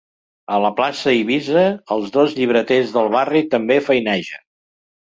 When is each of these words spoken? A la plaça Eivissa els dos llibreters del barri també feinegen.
A 0.55 0.55
la 0.63 0.71
plaça 0.79 1.11
Eivissa 1.17 1.67
els 1.97 2.09
dos 2.17 2.35
llibreters 2.41 2.99
del 2.99 3.13
barri 3.19 3.47
també 3.57 3.83
feinegen. 3.93 4.47